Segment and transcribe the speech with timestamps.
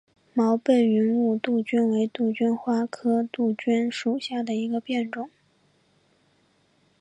[0.33, 5.29] 毛背云雾杜鹃为杜鹃花科杜鹃属下的一个变种。